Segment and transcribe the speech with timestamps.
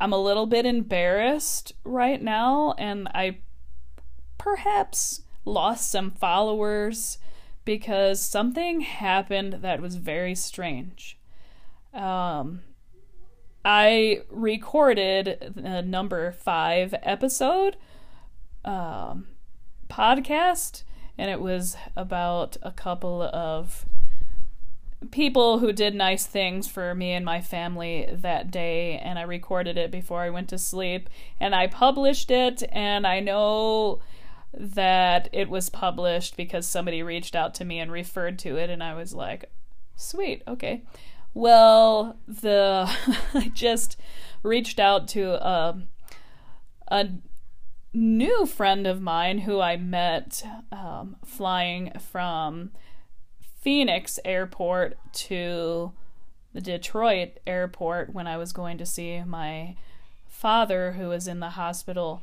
[0.00, 3.38] I'm a little bit embarrassed right now, and I
[4.36, 7.18] perhaps lost some followers
[7.64, 11.18] because something happened that was very strange.
[11.92, 12.60] Um,
[13.64, 17.76] I recorded the number five episode
[18.64, 19.26] um,
[19.90, 20.84] podcast,
[21.18, 23.84] and it was about a couple of
[25.10, 29.78] people who did nice things for me and my family that day and I recorded
[29.78, 31.08] it before I went to sleep
[31.38, 34.00] and I published it and I know
[34.52, 38.82] that it was published because somebody reached out to me and referred to it and
[38.82, 39.50] I was like
[39.94, 40.82] sweet okay.
[41.32, 42.90] Well the
[43.34, 44.00] I just
[44.42, 45.80] reached out to a
[46.88, 47.08] a
[47.92, 52.70] new friend of mine who I met um, flying from
[53.68, 55.92] Phoenix airport to
[56.54, 59.76] the Detroit airport when I was going to see my
[60.26, 62.22] father who was in the hospital.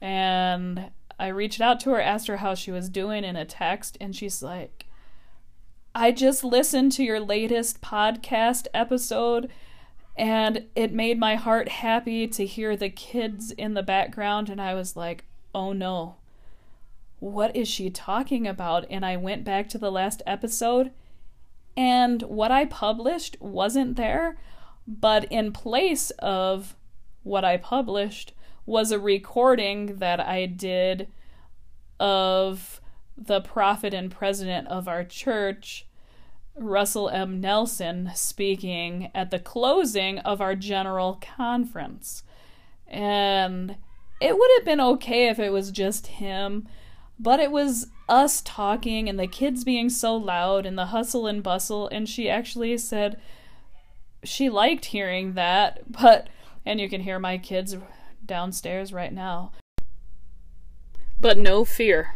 [0.00, 3.98] And I reached out to her, asked her how she was doing in a text,
[4.00, 4.86] and she's like,
[5.96, 9.50] I just listened to your latest podcast episode
[10.16, 14.74] and it made my heart happy to hear the kids in the background and I
[14.74, 16.18] was like, "Oh no
[17.20, 18.86] what is she talking about?
[18.90, 20.92] And I went back to the last episode,
[21.76, 24.36] and what I published wasn't there,
[24.86, 26.76] but in place of
[27.22, 28.32] what I published
[28.66, 31.08] was a recording that I did
[32.00, 32.80] of
[33.16, 35.86] the prophet and president of our church,
[36.56, 37.40] Russell M.
[37.40, 42.22] Nelson, speaking at the closing of our general conference.
[42.86, 43.76] And
[44.20, 46.68] it would have been okay if it was just him
[47.18, 51.42] but it was us talking and the kids being so loud and the hustle and
[51.42, 53.20] bustle, and she actually said
[54.24, 56.28] she liked hearing that, but,
[56.64, 57.76] and you can hear my kids
[58.24, 59.52] downstairs right now.
[61.20, 62.14] But no fear.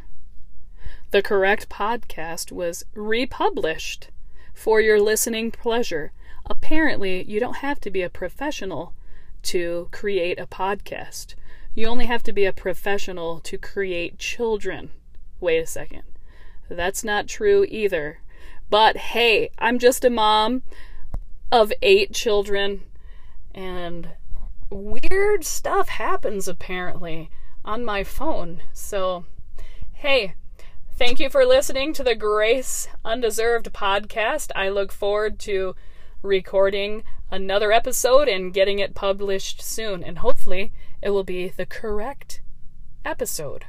[1.10, 4.08] The correct podcast was republished
[4.54, 6.12] for your listening pleasure.
[6.46, 8.94] Apparently, you don't have to be a professional
[9.42, 11.34] to create a podcast.
[11.74, 14.90] You only have to be a professional to create children.
[15.40, 16.02] Wait a second.
[16.68, 18.20] That's not true either.
[18.68, 20.62] But hey, I'm just a mom
[21.50, 22.82] of eight children,
[23.54, 24.08] and
[24.70, 27.30] weird stuff happens apparently
[27.64, 28.62] on my phone.
[28.72, 29.26] So,
[29.92, 30.34] hey,
[30.96, 34.50] thank you for listening to the Grace Undeserved podcast.
[34.56, 35.74] I look forward to
[36.22, 40.72] recording another episode and getting it published soon, and hopefully,
[41.02, 42.40] it will be the correct
[43.04, 43.64] episode.